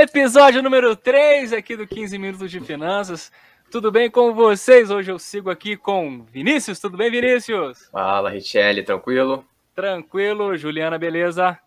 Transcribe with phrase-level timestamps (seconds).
[0.00, 3.32] Episódio número 3 aqui do 15 Minutos de Finanças.
[3.68, 4.92] Tudo bem com vocês?
[4.92, 6.78] Hoje eu sigo aqui com Vinícius.
[6.78, 7.88] Tudo bem, Vinícius?
[7.90, 9.44] Fala, Richelle, tranquilo?
[9.74, 10.56] Tranquilo.
[10.56, 11.58] Juliana, beleza?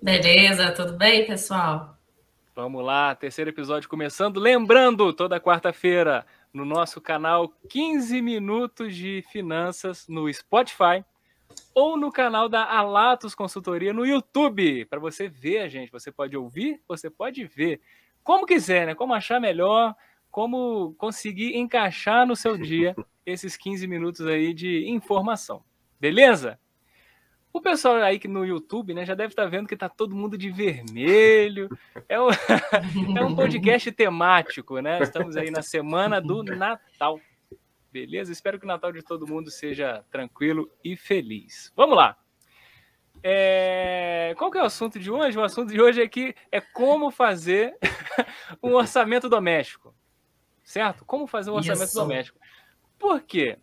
[0.00, 1.94] Beleza, tudo bem, pessoal?
[2.56, 4.40] Vamos lá, terceiro episódio começando.
[4.40, 11.04] Lembrando, toda quarta-feira no nosso canal 15 Minutos de Finanças no Spotify
[11.78, 15.92] ou no canal da Alatos Consultoria no YouTube, para você ver a gente.
[15.92, 17.80] Você pode ouvir, você pode ver.
[18.24, 18.96] Como quiser, né?
[18.96, 19.94] Como achar melhor,
[20.28, 25.62] como conseguir encaixar no seu dia esses 15 minutos aí de informação.
[26.00, 26.58] Beleza?
[27.52, 30.36] O pessoal aí que no YouTube, né, já deve estar vendo que está todo mundo
[30.36, 31.68] de vermelho.
[32.08, 32.26] É um,
[33.16, 35.00] é um podcast temático, né?
[35.00, 37.20] Estamos aí na semana do Natal.
[37.90, 38.32] Beleza?
[38.32, 41.72] Espero que o Natal de todo mundo seja tranquilo e feliz.
[41.74, 42.16] Vamos lá.
[43.22, 44.34] É...
[44.36, 45.38] Qual que é o assunto de hoje?
[45.38, 47.76] O assunto de hoje é que é como fazer
[48.62, 49.94] um orçamento doméstico.
[50.62, 51.04] Certo?
[51.04, 51.98] Como fazer um orçamento Isso.
[51.98, 52.38] doméstico.
[52.98, 53.58] Por quê?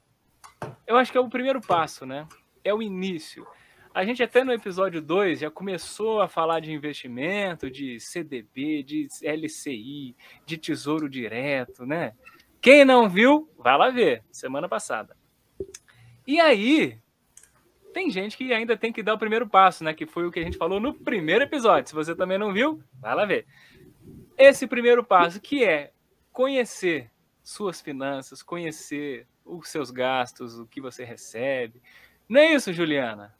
[0.87, 2.27] Eu acho que é o primeiro passo, né?
[2.63, 3.45] É o início.
[3.93, 9.07] A gente até no episódio 2 já começou a falar de investimento, de CDB, de
[9.21, 12.13] LCI, de tesouro direto, né?
[12.65, 15.15] Quem não viu, vai lá ver, semana passada.
[16.25, 16.97] E aí,
[17.93, 19.93] tem gente que ainda tem que dar o primeiro passo, né?
[19.93, 21.89] Que foi o que a gente falou no primeiro episódio.
[21.89, 23.45] Se você também não viu, vai lá ver.
[24.35, 25.91] Esse primeiro passo, que é
[26.31, 27.11] conhecer
[27.43, 31.79] suas finanças, conhecer os seus gastos, o que você recebe.
[32.27, 33.31] Não é isso, Juliana?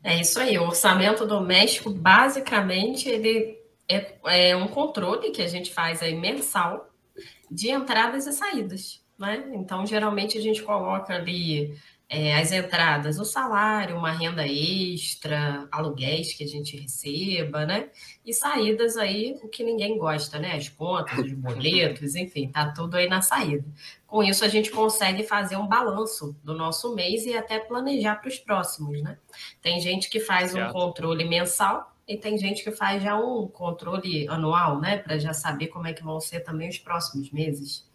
[0.00, 0.56] É isso aí.
[0.56, 4.14] O orçamento doméstico, basicamente, ele é,
[4.50, 6.89] é um controle que a gente faz aí mensal
[7.50, 9.04] de entradas e saídas.
[9.18, 9.50] Né?
[9.52, 11.76] Então, geralmente, a gente coloca ali
[12.12, 17.88] é, as entradas, o salário, uma renda extra, aluguéis que a gente receba, né?
[18.26, 20.56] E saídas aí, o que ninguém gosta, né?
[20.56, 23.64] As contas, os boletos, enfim, tá tudo aí na saída.
[24.08, 28.28] Com isso, a gente consegue fazer um balanço do nosso mês e até planejar para
[28.28, 29.16] os próximos, né?
[29.62, 34.28] Tem gente que faz um controle mensal e tem gente que faz já um controle
[34.28, 34.98] anual, né?
[34.98, 37.88] Para já saber como é que vão ser também os próximos meses.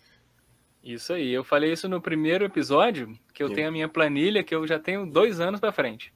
[0.82, 1.34] Isso aí.
[1.34, 3.56] Eu falei isso no primeiro episódio, que eu Sim.
[3.56, 6.14] tenho a minha planilha, que eu já tenho dois anos para frente.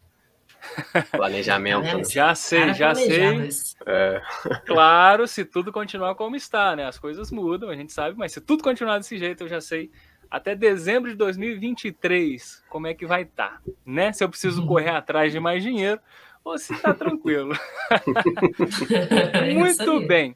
[1.11, 1.87] Planejamento.
[1.87, 3.49] É, já sei, já sei.
[3.85, 4.21] É.
[4.65, 6.85] Claro, se tudo continuar como está, né?
[6.85, 9.91] As coisas mudam, a gente sabe, mas se tudo continuar desse jeito, eu já sei
[10.31, 14.13] até dezembro de 2023 como é que vai estar, tá, né?
[14.13, 15.99] Se eu preciso correr atrás de mais dinheiro,
[16.43, 17.53] você está tranquilo.
[19.53, 20.35] Muito bem.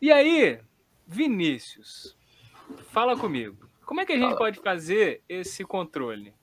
[0.00, 0.60] E aí,
[1.06, 2.16] Vinícius,
[2.90, 3.68] fala comigo.
[3.84, 6.34] Como é que a gente pode fazer esse controle?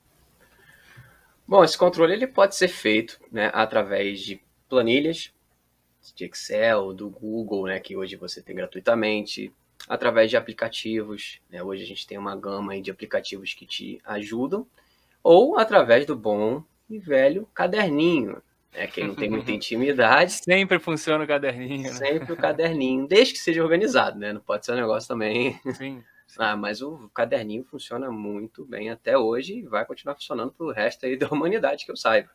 [1.46, 5.32] Bom, esse controle ele pode ser feito né, através de planilhas
[6.14, 9.52] de Excel, do Google, né, que hoje você tem gratuitamente,
[9.88, 11.40] através de aplicativos.
[11.48, 14.66] Né, hoje a gente tem uma gama de aplicativos que te ajudam,
[15.22, 18.42] ou através do bom e velho caderninho.
[18.72, 20.32] É, quem não tem muita intimidade.
[20.32, 21.84] Sempre funciona o caderninho.
[21.84, 21.92] Né?
[21.92, 24.32] Sempre o caderninho, desde que seja organizado, né?
[24.32, 25.58] Não pode ser um negócio também.
[25.74, 26.02] Sim.
[26.38, 31.06] Ah, mas o caderninho funciona muito bem até hoje e vai continuar funcionando pro resto
[31.06, 32.28] aí da humanidade que eu saiba.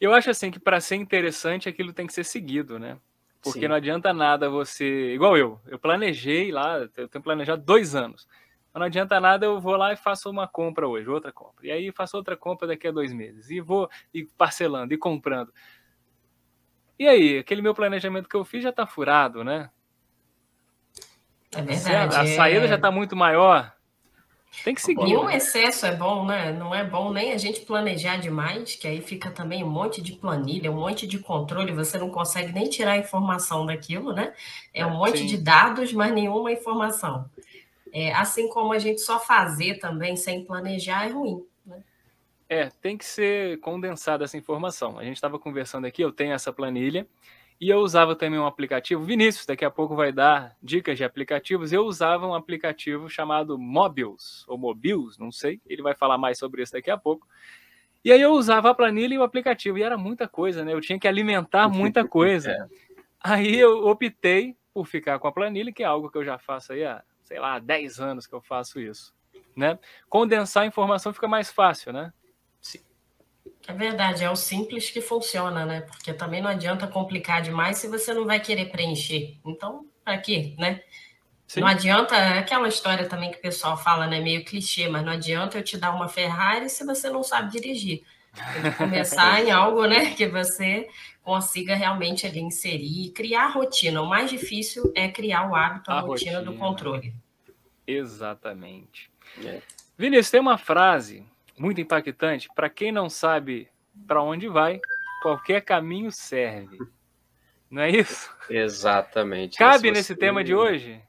[0.00, 2.98] eu acho assim que para ser interessante aquilo tem que ser seguido, né?
[3.42, 3.68] Porque Sim.
[3.68, 5.14] não adianta nada você.
[5.14, 8.28] Igual eu, eu planejei lá, eu tenho planejado dois anos.
[8.72, 11.66] Mas não adianta nada, eu vou lá e faço uma compra hoje, outra compra.
[11.66, 13.50] E aí faço outra compra daqui a dois meses.
[13.50, 15.52] E vou e parcelando e comprando.
[16.98, 19.70] E aí, aquele meu planejamento que eu fiz já está furado, né?
[21.54, 22.16] É verdade.
[22.16, 22.68] A, saída é...
[22.68, 23.74] já está muito maior.
[24.64, 25.04] Tem que seguir.
[25.04, 26.52] Nenhum excesso é bom, né?
[26.52, 30.12] Não é bom nem a gente planejar demais, que aí fica também um monte de
[30.12, 34.34] planilha, um monte de controle, você não consegue nem tirar a informação daquilo, né?
[34.74, 35.26] É um monte Sim.
[35.26, 37.28] de dados, mas nenhuma informação.
[37.92, 41.44] É, assim como a gente só fazer também sem planejar é ruim.
[41.64, 41.82] Né?
[42.48, 44.98] É, tem que ser condensada essa informação.
[44.98, 47.06] A gente estava conversando aqui, eu tenho essa planilha
[47.60, 49.04] e eu usava também um aplicativo.
[49.04, 51.70] Vinícius, daqui a pouco vai dar dicas de aplicativos.
[51.70, 55.60] Eu usava um aplicativo chamado Mobiles, ou Mobiles, não sei.
[55.66, 57.28] Ele vai falar mais sobre isso daqui a pouco.
[58.04, 60.72] E aí eu usava a planilha e o aplicativo, e era muita coisa, né?
[60.72, 62.50] Eu tinha que alimentar muita coisa.
[62.50, 62.66] é.
[63.20, 66.72] Aí eu optei por ficar com a planilha, que é algo que eu já faço
[66.72, 69.14] aí há sei lá, 10 anos que eu faço isso.
[69.56, 69.78] Né?
[70.06, 72.12] Condensar a informação fica mais fácil, né?
[72.60, 72.80] Sim.
[73.66, 75.80] É verdade, é o simples que funciona, né?
[75.80, 79.38] Porque também não adianta complicar demais se você não vai querer preencher.
[79.46, 80.82] Então, para quê, né?
[81.46, 81.60] Sim.
[81.60, 84.20] Não adianta, é aquela história também que o pessoal fala, né?
[84.20, 88.02] Meio clichê, mas não adianta eu te dar uma Ferrari se você não sabe dirigir.
[88.34, 90.88] Tem que começar em algo, né, que você
[91.22, 94.02] consiga realmente ali inserir e criar rotina.
[94.02, 97.14] O mais difícil é criar o hábito, a, a rotina, rotina, do controle.
[97.92, 99.10] Exatamente.
[99.44, 99.60] É.
[99.96, 101.26] Vinícius, tem uma frase
[101.58, 102.48] muito impactante.
[102.54, 103.68] Para quem não sabe
[104.06, 104.80] para onde vai,
[105.22, 106.78] qualquer caminho serve.
[107.70, 108.30] Não é isso?
[108.50, 109.56] Exatamente.
[109.56, 111.00] Cabe nesse tema de hoje?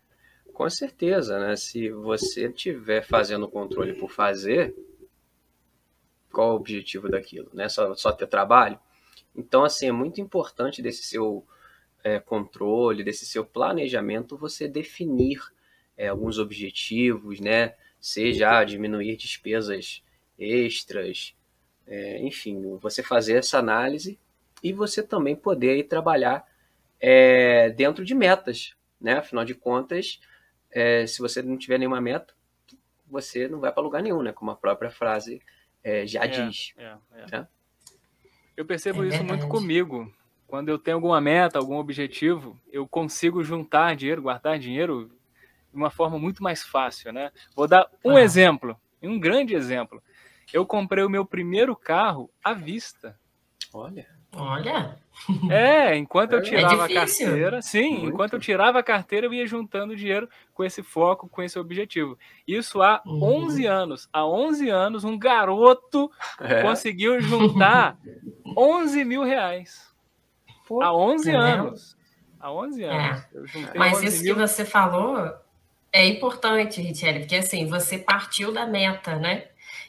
[0.54, 1.56] Com certeza, né?
[1.56, 4.74] Se você estiver fazendo controle por fazer,
[6.32, 7.50] qual o objetivo daquilo?
[7.54, 7.68] Né?
[7.68, 8.80] Só, só ter trabalho?
[9.36, 11.46] Então, assim, é muito importante desse seu
[12.04, 15.42] é, controle, desse seu planejamento, você definir
[15.98, 17.74] é, alguns objetivos, né?
[18.00, 20.04] Seja diminuir despesas
[20.38, 21.36] extras,
[21.88, 24.20] é, enfim, você fazer essa análise
[24.62, 26.46] e você também poder aí, trabalhar
[27.00, 29.14] é, dentro de metas, né?
[29.14, 30.20] Afinal de contas,
[30.72, 32.34] é, se você não tiver nenhuma meta,
[33.08, 34.32] você não vai para lugar nenhum, né?
[34.32, 35.42] Como a própria frase
[35.84, 36.74] é, já é, diz.
[36.78, 36.96] É,
[37.32, 37.48] né?
[38.56, 40.12] Eu percebo isso muito comigo.
[40.48, 45.12] Quando eu tenho alguma meta, algum objetivo, eu consigo juntar dinheiro, guardar dinheiro
[45.74, 47.32] de uma forma muito mais fácil, né?
[47.56, 48.22] Vou dar um ah.
[48.22, 50.02] exemplo, um grande exemplo.
[50.54, 53.18] Eu comprei o meu primeiro carro à vista.
[53.74, 54.08] Olha.
[54.36, 54.98] Olha.
[55.50, 58.08] É, enquanto eu é tirava é a carteira, sim, Muito.
[58.08, 62.18] enquanto eu tirava a carteira, eu ia juntando dinheiro com esse foco, com esse objetivo.
[62.48, 63.46] Isso há uhum.
[63.46, 64.10] 11 anos.
[64.12, 66.64] Há 11 anos, um garoto é.
[66.64, 67.98] conseguiu juntar
[68.58, 69.94] 11 mil reais.
[70.68, 71.98] Pô, há 11 é anos.
[72.40, 73.24] Há 11 anos.
[73.56, 73.78] É.
[73.78, 74.36] Mas 11 isso mil...
[74.36, 75.32] que você falou
[75.94, 79.46] é importante, Richelle, porque assim, você partiu da meta, né?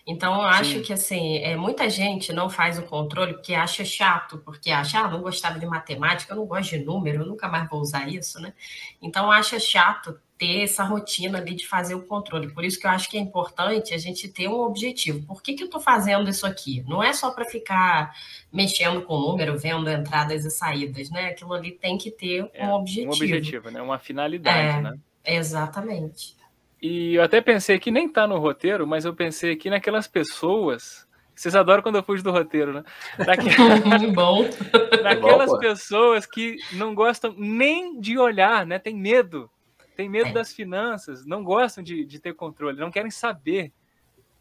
[0.07, 0.83] Então, eu acho Sim.
[0.83, 5.09] que assim, é, muita gente não faz o controle porque acha chato, porque acha, ah,
[5.09, 8.39] não gostava de matemática, eu não gosto de número, eu nunca mais vou usar isso,
[8.39, 8.53] né?
[9.01, 12.53] Então, acha chato ter essa rotina ali de fazer o controle.
[12.53, 15.27] Por isso que eu acho que é importante a gente ter um objetivo.
[15.27, 16.85] Por que, que eu estou fazendo isso aqui?
[16.87, 18.13] Não é só para ficar
[18.53, 21.29] mexendo com o número, vendo entradas e saídas, né?
[21.29, 23.11] Aquilo ali tem que ter é, um objetivo.
[23.11, 23.81] Um objetivo, né?
[23.81, 24.99] Uma finalidade, é, né?
[25.25, 26.37] Exatamente.
[26.81, 31.09] E eu até pensei que nem tá no roteiro, mas eu pensei aqui naquelas pessoas.
[31.35, 32.85] Vocês adoram quando eu fujo do roteiro, né?
[34.15, 34.45] Bom.
[35.03, 38.79] Naquelas Bom, pessoas que não gostam nem de olhar, né?
[38.79, 39.51] Tem medo.
[39.97, 40.33] Tem medo é.
[40.33, 43.73] das finanças, não gostam de, de ter controle, não querem saber.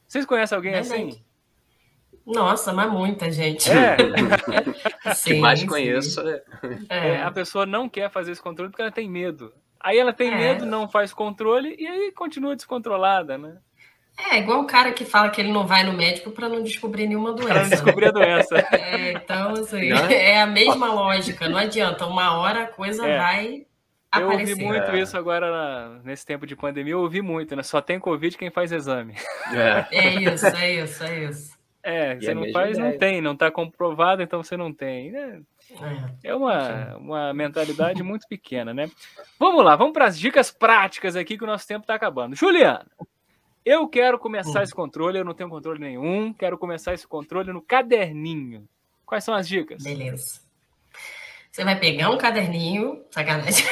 [0.07, 1.23] Vocês conhecem alguém assim?
[2.25, 3.69] Nossa, mas muita gente.
[3.69, 3.97] É.
[5.13, 6.21] sim, que mais conheço.
[6.21, 6.43] É.
[6.89, 7.21] é.
[7.21, 9.53] a pessoa não quer fazer esse controle porque ela tem medo.
[9.83, 10.35] Aí ela tem é.
[10.35, 13.57] medo, não faz controle e aí continua descontrolada, né?
[14.17, 17.07] É, igual o cara que fala que ele não vai no médico para não descobrir
[17.07, 17.53] nenhuma doença.
[17.53, 18.55] Para descobrir a doença.
[18.71, 20.13] É, então, assim, é?
[20.37, 20.41] é?
[20.41, 21.49] a mesma lógica.
[21.49, 23.17] Não adianta, uma hora a coisa é.
[23.17, 23.65] vai
[24.15, 24.53] eu aparecer.
[24.53, 24.99] ouvi muito é.
[24.99, 26.93] isso agora nesse tempo de pandemia.
[26.93, 27.63] Eu ouvi muito, né?
[27.63, 29.15] Só tem Covid quem faz exame.
[29.51, 31.57] É, é isso, é isso, é isso.
[31.81, 32.91] É, e você não faz, ideia.
[32.91, 33.21] não tem.
[33.21, 35.11] Não está comprovado, então você não tem.
[35.71, 38.89] É, é, é uma, uma mentalidade muito pequena, né?
[39.39, 42.35] Vamos lá, vamos para as dicas práticas aqui que o nosso tempo está acabando.
[42.35, 42.85] Juliana,
[43.65, 44.63] eu quero começar hum.
[44.63, 48.67] esse controle, eu não tenho controle nenhum, quero começar esse controle no caderninho.
[49.05, 49.83] Quais são as dicas?
[49.83, 50.41] Beleza.
[51.51, 53.63] Você vai pegar um caderninho, sacanagem.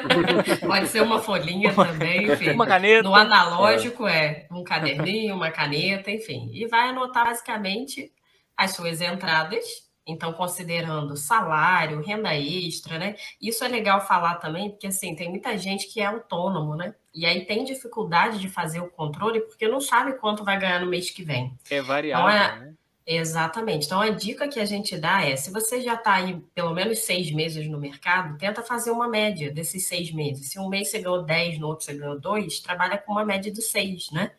[0.66, 2.52] Pode ser uma folhinha também, enfim.
[2.52, 3.02] Uma caneta.
[3.02, 6.50] No analógico é um caderninho, uma caneta, enfim.
[6.54, 8.10] E vai anotar basicamente
[8.56, 13.16] as suas entradas então, considerando salário, renda extra, né?
[13.42, 16.94] Isso é legal falar também, porque assim, tem muita gente que é autônomo, né?
[17.12, 20.86] E aí tem dificuldade de fazer o controle porque não sabe quanto vai ganhar no
[20.86, 21.52] mês que vem.
[21.68, 22.60] É variável, então, é...
[22.60, 22.74] né?
[23.06, 23.86] Exatamente.
[23.86, 27.00] Então, a dica que a gente dá é: se você já está aí pelo menos
[27.00, 30.50] seis meses no mercado, tenta fazer uma média desses seis meses.
[30.50, 33.50] Se um mês você ganhou 10, no outro você ganhou 2, trabalha com uma média
[33.50, 34.32] de seis, né?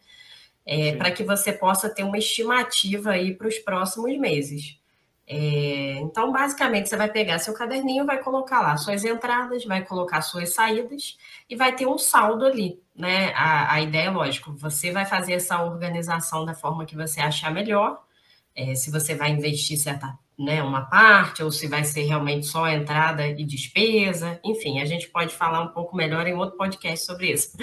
[0.66, 4.78] É, para que você possa ter uma estimativa aí para os próximos meses.
[5.30, 10.22] É, então, basicamente, você vai pegar seu caderninho, vai colocar lá suas entradas, vai colocar
[10.22, 11.18] suas saídas
[11.50, 13.34] e vai ter um saldo ali, né?
[13.36, 17.52] A, a ideia é lógico, você vai fazer essa organização da forma que você achar
[17.52, 18.02] melhor.
[18.56, 22.70] É, se você vai investir certa né, uma parte, ou se vai ser realmente só
[22.70, 27.32] entrada e despesa, enfim, a gente pode falar um pouco melhor em outro podcast sobre
[27.32, 27.58] isso.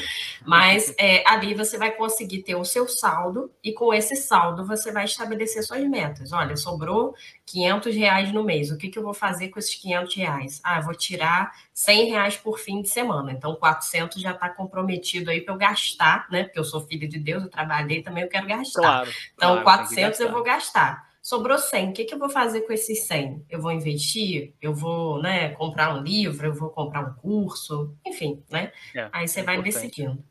[0.44, 4.90] Mas é, ali você vai conseguir ter o seu saldo, e com esse saldo você
[4.90, 6.32] vai estabelecer suas metas.
[6.32, 7.14] Olha, sobrou
[7.46, 10.60] 500 reais no mês, o que, que eu vou fazer com esses 500 reais?
[10.64, 15.30] Ah, eu vou tirar 100 reais por fim de semana, então 400 já está comprometido
[15.30, 18.28] aí para eu gastar, né, porque eu sou filho de Deus, eu trabalhei também, eu
[18.28, 18.80] quero gastar.
[18.80, 21.88] Claro, então, claro, 400 eu vou gastar sobrou 100.
[21.88, 23.46] O que, que eu vou fazer com esses 100?
[23.48, 24.52] Eu vou investir?
[24.60, 26.48] Eu vou né, comprar um livro?
[26.48, 27.96] Eu vou comprar um curso?
[28.06, 28.70] Enfim, né?
[28.94, 29.74] É, Aí você é vai importante.
[29.74, 30.22] decidindo.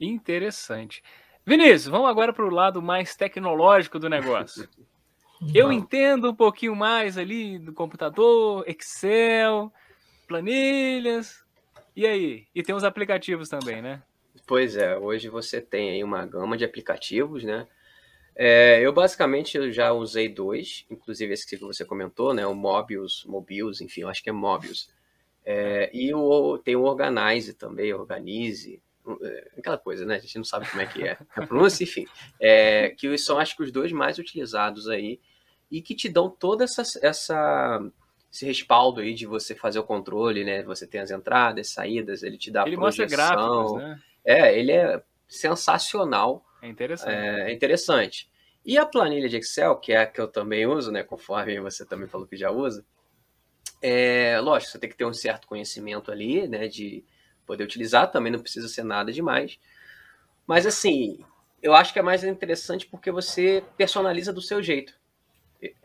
[0.00, 1.00] Interessante.
[1.46, 4.68] Vinícius, vamos agora para o lado mais tecnológico do negócio.
[5.54, 9.72] Eu entendo um pouquinho mais ali do computador, Excel,
[10.26, 11.44] planilhas.
[11.94, 12.48] E aí?
[12.52, 14.02] E tem os aplicativos também, né?
[14.44, 17.68] Pois é, hoje você tem aí uma gama de aplicativos, né?
[18.40, 22.46] É, eu basicamente eu já usei dois, inclusive esse que você comentou, né?
[22.46, 24.88] O Mobius, Mobius, enfim, eu acho que é Mobius.
[25.44, 28.80] É, e o, tem o Organize também, Organize,
[29.22, 30.14] é, aquela coisa, né?
[30.14, 32.06] A gente não sabe como é que é a pronúncia, enfim.
[32.40, 35.18] É, que são, acho que, os dois mais utilizados aí
[35.68, 37.80] e que te dão toda essa, essa
[38.32, 40.62] esse respaldo aí de você fazer o controle, né?
[40.62, 43.04] Você tem as entradas, saídas, ele te dá ele projeção.
[43.04, 44.00] Mostra gráficos, né?
[44.24, 46.44] É, ele é sensacional.
[46.62, 47.10] É interessante.
[47.10, 48.30] É, é interessante.
[48.64, 51.02] E a planilha de Excel, que é a que eu também uso, né?
[51.02, 52.84] Conforme você também falou que já usa,
[53.80, 56.68] é, lógico, você tem que ter um certo conhecimento ali, né?
[56.68, 57.04] De
[57.46, 59.58] poder utilizar, também não precisa ser nada demais.
[60.46, 61.24] Mas assim,
[61.62, 64.94] eu acho que é mais interessante porque você personaliza do seu jeito.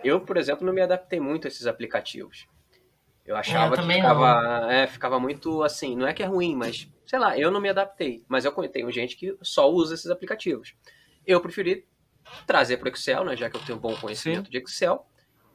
[0.04, 2.48] Eu, por exemplo, não me adaptei muito a esses aplicativos.
[3.26, 6.90] Eu achava eu que ficava, é, ficava muito assim, não é que é ruim, mas
[7.06, 8.24] sei lá, eu não me adaptei.
[8.28, 10.76] Mas eu tenho gente que só usa esses aplicativos.
[11.26, 11.86] Eu preferi
[12.46, 14.52] trazer para o Excel, né, já que eu tenho um bom conhecimento Sim.
[14.52, 15.06] de Excel,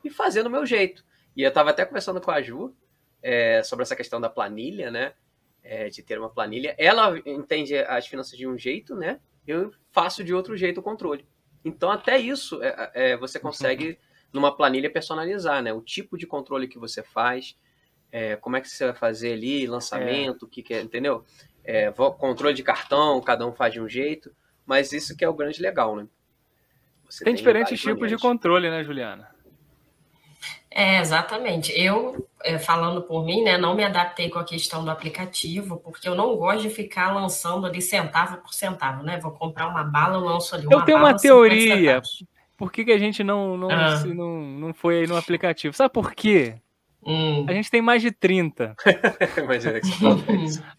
[0.02, 1.04] e fazer do meu jeito.
[1.36, 2.74] E eu estava até conversando com a Ju
[3.22, 5.12] é, sobre essa questão da planilha, né?
[5.62, 6.74] É, de ter uma planilha.
[6.78, 9.20] Ela entende as finanças de um jeito, né?
[9.46, 11.26] Eu faço de outro jeito o controle.
[11.64, 13.98] Então, até isso é, é você consegue
[14.32, 15.72] numa planilha personalizar, né?
[15.72, 17.56] O tipo de controle que você faz,
[18.12, 21.24] é, como é que você vai fazer ali, lançamento, o que, que é, entendeu?
[21.64, 25.34] É, controle de cartão, cada um faz de um jeito, mas isso que é o
[25.34, 26.06] grande legal, né?
[27.08, 29.28] Você tem, tem diferentes tipos de controle, né, Juliana?
[30.70, 31.72] É, exatamente.
[31.78, 36.06] Eu, é, falando por mim, né, não me adaptei com a questão do aplicativo, porque
[36.06, 39.18] eu não gosto de ficar lançando ali centavo por centavo, né?
[39.18, 42.00] Vou comprar uma bala, lanço ali uma Eu tenho uma teoria
[42.58, 43.96] por que, que a gente não, não, ah.
[43.96, 45.74] se, não, não foi aí no aplicativo?
[45.74, 46.56] Sabe por quê?
[47.06, 47.46] Hum.
[47.48, 48.74] A gente tem mais de 30.
[49.42, 49.88] Imagina que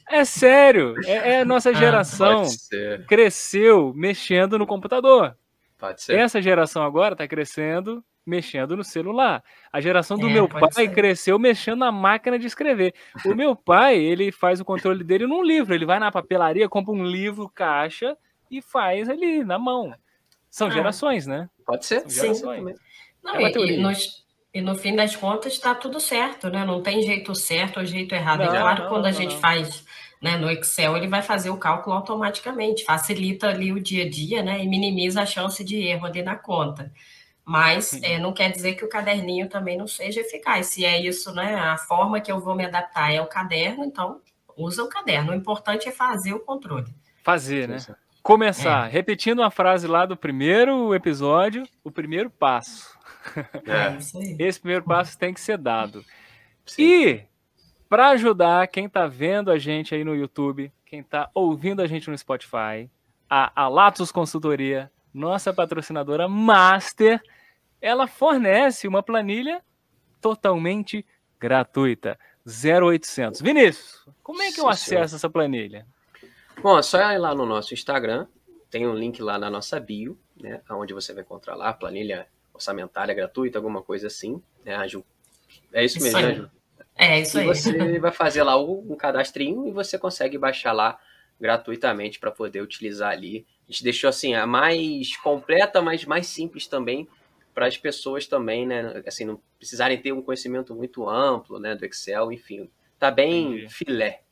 [0.09, 0.93] É sério.
[1.05, 5.37] É, é a nossa ah, geração ah, cresceu mexendo no computador.
[5.77, 6.19] Pode ser.
[6.19, 9.41] Essa geração agora está crescendo mexendo no celular.
[9.71, 10.93] A geração do é, meu pai ser.
[10.93, 12.93] cresceu mexendo na máquina de escrever.
[13.25, 15.73] O meu pai, ele faz o controle dele num livro.
[15.73, 18.15] Ele vai na papelaria, compra um livro, caixa
[18.51, 19.93] e faz ali na mão.
[20.49, 20.71] São ah.
[20.71, 21.49] gerações, né?
[21.65, 22.09] Pode ser.
[22.09, 22.33] Sim.
[23.23, 26.65] Não, é e, e, nos, e, no fim das contas está tudo certo, né?
[26.65, 28.39] Não tem jeito certo ou jeito errado.
[28.39, 29.85] Não, é claro que quando não, a gente faz
[30.21, 34.43] né, no Excel, ele vai fazer o cálculo automaticamente, facilita ali o dia a dia,
[34.43, 34.63] né?
[34.63, 36.91] E minimiza a chance de erro ali na conta.
[37.45, 40.67] Mas é, não quer dizer que o caderninho também não seja eficaz.
[40.67, 41.55] Se é isso, né?
[41.55, 44.21] A forma que eu vou me adaptar é o caderno, então
[44.55, 45.31] usa o caderno.
[45.31, 46.93] O importante é fazer o controle.
[47.23, 47.77] Fazer, né?
[48.29, 48.91] Começar, é.
[48.91, 52.95] repetindo a frase lá do primeiro episódio, o primeiro passo.
[53.65, 53.97] É.
[54.37, 56.05] Esse primeiro passo tem que ser dado.
[56.63, 56.83] Sim.
[56.83, 57.23] E
[57.89, 62.07] para ajudar quem está vendo a gente aí no YouTube, quem está ouvindo a gente
[62.07, 62.87] no Spotify,
[63.27, 67.19] a Alatos Consultoria, nossa patrocinadora master,
[67.81, 69.59] ela fornece uma planilha
[70.21, 71.03] totalmente
[71.39, 73.41] gratuita, 0800.
[73.41, 75.87] Vinícius, como é que eu acesso essa planilha?
[76.61, 78.27] Bom, é só ir lá no nosso Instagram,
[78.69, 82.27] tem um link lá na nossa bio, né, onde você vai encontrar lá a planilha
[82.53, 85.03] orçamentária gratuita, alguma coisa assim, né, a Ju?
[85.71, 86.51] É isso, isso mesmo, né, Ju?
[86.95, 87.47] É, isso e aí.
[87.47, 90.99] você vai fazer lá um cadastrinho e você consegue baixar lá
[91.39, 93.45] gratuitamente para poder utilizar ali.
[93.67, 97.07] A gente deixou assim a mais completa, mas mais simples também
[97.53, 99.01] para as pessoas também, né?
[99.07, 102.69] Assim, não precisarem ter um conhecimento muito amplo, né, do Excel, enfim.
[102.99, 103.73] Tá bem Entendi.
[103.73, 104.23] filé.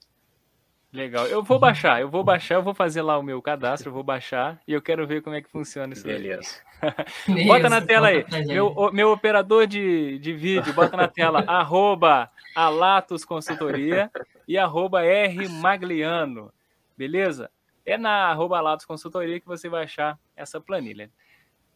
[0.91, 1.27] Legal.
[1.27, 4.03] Eu vou baixar, eu vou baixar, eu vou fazer lá o meu cadastro, eu vou
[4.03, 6.61] baixar e eu quero ver como é que funciona isso Beleza.
[7.45, 8.25] bota na tela aí.
[8.45, 14.09] Meu, meu operador de, de vídeo, bota na tela arroba Alatos Consultoria
[14.47, 16.53] e arroba R Magliano.
[16.97, 17.51] Beleza?
[17.85, 21.09] É na arroba Alatos Consultoria que você vai achar essa planilha.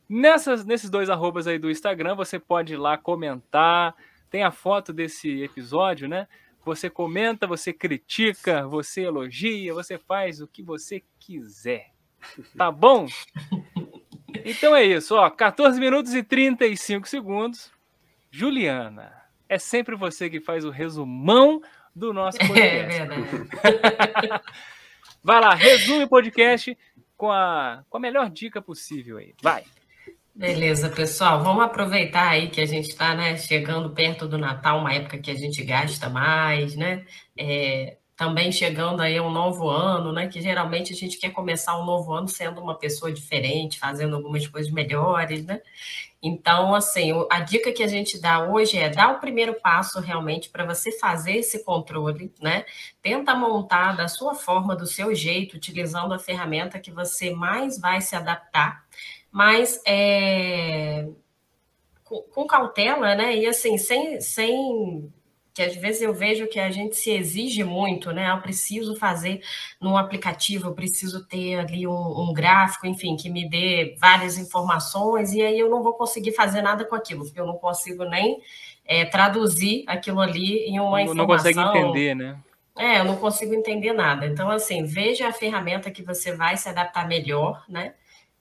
[0.07, 3.95] Nessas, nesses dois arrobas aí do Instagram, você pode ir lá comentar.
[4.29, 6.27] Tem a foto desse episódio, né?
[6.63, 11.91] Você comenta, você critica, você elogia, você faz o que você quiser.
[12.55, 13.07] Tá bom?
[14.45, 17.71] Então é isso, ó, 14 minutos e 35 segundos.
[18.29, 19.11] Juliana,
[19.49, 21.61] é sempre você que faz o resumão
[21.95, 23.01] do nosso é podcast.
[23.01, 24.43] É verdade.
[25.23, 26.75] Vai lá, resume o podcast
[27.15, 29.35] com a, com a melhor dica possível aí.
[29.41, 29.63] Vai.
[30.33, 31.43] Beleza, pessoal.
[31.43, 35.29] Vamos aproveitar aí que a gente está né, chegando perto do Natal, uma época que
[35.29, 37.05] a gente gasta mais, né?
[37.37, 40.27] É, também chegando aí um novo ano, né?
[40.27, 44.47] Que geralmente a gente quer começar um novo ano sendo uma pessoa diferente, fazendo algumas
[44.47, 45.61] coisas melhores, né?
[46.23, 50.49] Então, assim, a dica que a gente dá hoje é dar o primeiro passo realmente
[50.49, 52.63] para você fazer esse controle, né?
[53.01, 58.01] Tenta montar da sua forma, do seu jeito, utilizando a ferramenta que você mais vai
[58.01, 58.83] se adaptar,
[59.31, 61.07] mas é,
[62.03, 63.35] com, com cautela, né?
[63.37, 65.11] E assim, sem, sem
[65.53, 68.31] que às vezes eu vejo que a gente se exige muito, né?
[68.31, 69.41] Eu preciso fazer
[69.79, 75.33] no aplicativo, eu preciso ter ali um, um, gráfico, enfim, que me dê várias informações,
[75.33, 78.39] e aí eu não vou conseguir fazer nada com aquilo, porque eu não consigo nem
[78.85, 81.15] é, traduzir aquilo ali em uma não, informação.
[81.15, 82.39] Não consegue entender, né?
[82.77, 84.25] É, eu não consigo entender nada.
[84.25, 87.93] Então, assim, veja a ferramenta que você vai se adaptar melhor, né?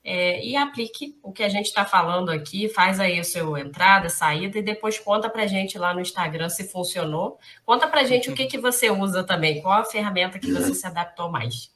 [0.03, 4.09] É, e aplique o que a gente está falando aqui, faz aí o seu entrada,
[4.09, 7.37] saída e depois conta para a gente lá no Instagram se funcionou.
[7.65, 10.73] Conta para a gente o que, que você usa também, qual a ferramenta que você
[10.73, 11.71] se adaptou mais.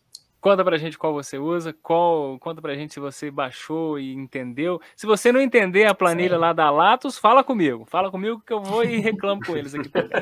[0.46, 4.80] Conta pra gente qual você usa, qual, conta pra gente se você baixou e entendeu.
[4.96, 6.40] Se você não entender a planilha Sim.
[6.40, 7.84] lá da Latos, fala comigo.
[7.86, 10.22] Fala comigo que eu vou e reclamo com eles aqui também.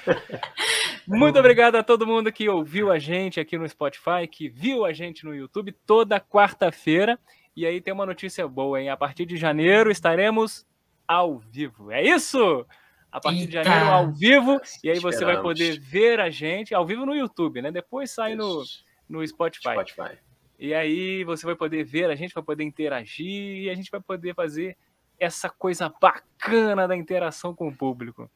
[1.06, 4.94] Muito obrigado a todo mundo que ouviu a gente aqui no Spotify, que viu a
[4.94, 7.18] gente no YouTube toda quarta-feira.
[7.54, 8.88] E aí tem uma notícia boa, hein?
[8.88, 10.66] A partir de janeiro estaremos
[11.06, 11.92] ao vivo.
[11.92, 12.66] É isso?
[13.10, 13.62] A partir Eita.
[13.62, 14.60] de janeiro ao vivo.
[14.82, 15.34] E aí você Esperamos.
[15.34, 17.70] vai poder ver a gente ao vivo no YouTube, né?
[17.70, 18.62] Depois sai no,
[19.08, 19.72] no Spotify.
[19.72, 20.18] Spotify.
[20.58, 24.00] E aí você vai poder ver a gente, vai poder interagir e a gente vai
[24.00, 24.76] poder fazer
[25.18, 28.30] essa coisa bacana da interação com o público.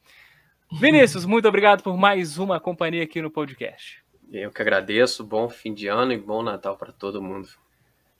[0.80, 4.02] Vinícius, muito obrigado por mais uma companhia aqui no podcast.
[4.32, 5.22] Eu que agradeço.
[5.22, 7.48] Bom fim de ano e bom Natal para todo mundo.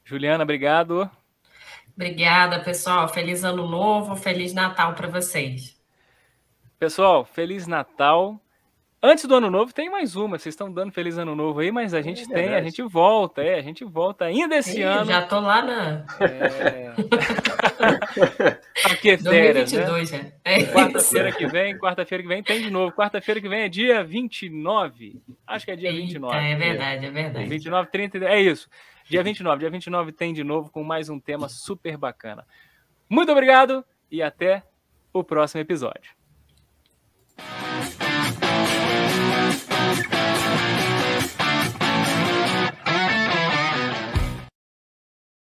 [0.05, 1.11] Juliana, obrigado.
[1.95, 3.09] Obrigada, pessoal.
[3.09, 5.83] Feliz ano novo, feliz Natal para vocês.
[6.79, 8.41] Pessoal, Feliz Natal.
[9.07, 10.39] Antes do ano novo tem mais uma.
[10.39, 13.43] Vocês estão dando feliz ano novo aí, mas a gente é tem, a gente volta,
[13.43, 15.05] é, a gente volta ainda esse Sim, ano.
[15.05, 16.07] Já tô lá na.
[16.21, 16.95] É...
[18.91, 20.33] Aqui é férias, 2022, né?
[20.43, 20.65] É.
[20.65, 22.95] Quarta-feira que vem, quarta-feira que vem tem de novo.
[22.95, 25.21] Quarta-feira que vem é dia 29.
[25.47, 26.37] Acho que é dia Eita, 29.
[26.37, 27.47] É verdade, é verdade.
[27.47, 28.71] 29, 30, é isso.
[29.05, 32.47] Dia 29, dia 29 tem de novo com mais um tema super bacana.
[33.07, 34.63] Muito obrigado e até
[35.13, 36.24] o próximo episódio.
[39.95, 40.44] Thank you.